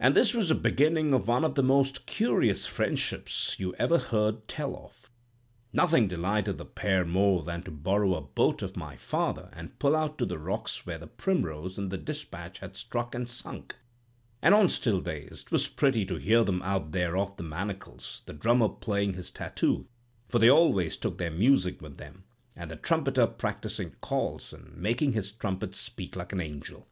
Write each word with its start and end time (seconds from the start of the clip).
And 0.00 0.16
this 0.16 0.34
was 0.34 0.48
the 0.48 0.56
beginning 0.56 1.14
of 1.14 1.28
one 1.28 1.44
of 1.44 1.54
the 1.54 1.62
most 1.62 2.04
curious 2.04 2.66
friendships 2.66 3.54
you 3.60 3.76
ever 3.76 3.96
heard 3.98 4.48
tell 4.48 4.74
of. 4.74 5.08
Nothing 5.72 6.08
delighted 6.08 6.58
the 6.58 6.64
pair 6.64 7.04
more 7.04 7.44
than 7.44 7.62
to 7.62 7.70
borrow 7.70 8.16
a 8.16 8.20
boat 8.22 8.60
off 8.64 8.74
my 8.74 8.96
father 8.96 9.50
and 9.52 9.78
pull 9.78 9.94
out 9.94 10.18
to 10.18 10.26
the 10.26 10.36
rocks 10.40 10.84
where 10.84 10.98
the 10.98 11.06
'Primrose' 11.06 11.78
and 11.78 11.92
the 11.92 11.96
'Despatch' 11.96 12.58
had 12.58 12.74
struck 12.74 13.14
and 13.14 13.30
sunk; 13.30 13.76
and 14.42 14.52
on 14.52 14.68
still 14.68 15.00
days 15.00 15.44
'twas 15.44 15.68
pretty 15.68 16.04
to 16.06 16.16
hear 16.16 16.42
them 16.42 16.60
out 16.62 16.90
there 16.90 17.16
off 17.16 17.36
the 17.36 17.44
Manacles, 17.44 18.22
the 18.26 18.32
drummer 18.32 18.68
playing 18.68 19.14
his 19.14 19.30
tattoo—for 19.30 20.40
they 20.40 20.50
always 20.50 20.96
took 20.96 21.18
their 21.18 21.30
music 21.30 21.80
with 21.80 21.98
them—and 21.98 22.68
the 22.68 22.74
trumpeter 22.74 23.28
practising 23.28 23.92
calls, 24.00 24.52
and 24.52 24.76
making 24.76 25.12
his 25.12 25.30
trumpet 25.30 25.76
speak 25.76 26.16
like 26.16 26.32
an 26.32 26.40
angel. 26.40 26.88